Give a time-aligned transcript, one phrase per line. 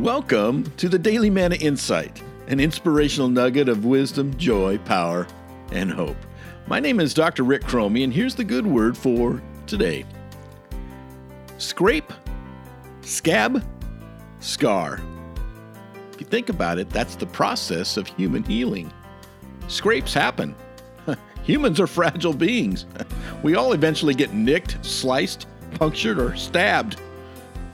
[0.00, 5.26] Welcome to the Daily Manna Insight, an inspirational nugget of wisdom, joy, power,
[5.70, 6.16] and hope.
[6.66, 7.44] My name is Dr.
[7.44, 10.04] Rick Cromie, and here's the good word for today
[11.58, 12.12] scrape,
[13.02, 13.64] scab,
[14.40, 15.00] scar.
[16.12, 18.92] If you think about it, that's the process of human healing.
[19.68, 20.56] Scrapes happen.
[21.44, 22.84] Humans are fragile beings.
[23.42, 25.46] We all eventually get nicked, sliced,
[25.78, 26.98] punctured, or stabbed.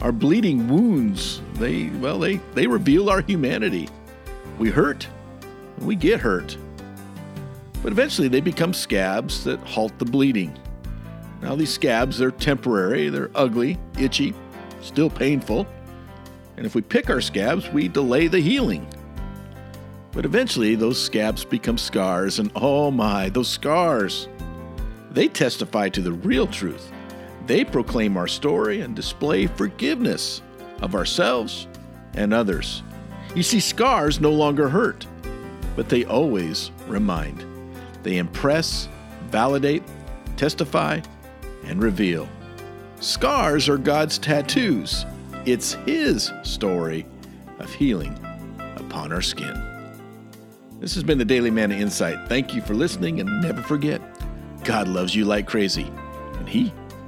[0.00, 3.88] Our bleeding wounds, they, well, they, they reveal our humanity.
[4.58, 5.06] We hurt,
[5.78, 6.56] we get hurt.
[7.82, 10.58] But eventually they become scabs that halt the bleeding.
[11.42, 14.34] Now, these scabs, they're temporary, they're ugly, itchy,
[14.80, 15.66] still painful.
[16.56, 18.86] And if we pick our scabs, we delay the healing.
[20.12, 24.28] But eventually, those scabs become scars, and oh my, those scars!
[25.10, 26.90] They testify to the real truth
[27.50, 30.40] they proclaim our story and display forgiveness
[30.82, 31.66] of ourselves
[32.14, 32.84] and others.
[33.34, 35.04] You see, scars no longer hurt,
[35.74, 37.44] but they always remind.
[38.04, 38.88] They impress,
[39.30, 39.82] validate,
[40.36, 41.00] testify,
[41.64, 42.28] and reveal.
[43.00, 45.04] Scars are God's tattoos.
[45.44, 47.04] It's His story
[47.58, 48.16] of healing
[48.76, 49.60] upon our skin.
[50.78, 52.28] This has been the Daily Manna Insight.
[52.28, 54.00] Thank you for listening, and never forget
[54.62, 55.90] God loves you like crazy,
[56.38, 56.72] and He